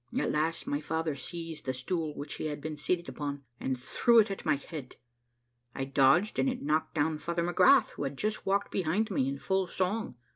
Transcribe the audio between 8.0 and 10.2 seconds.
had just walked behind me in full song.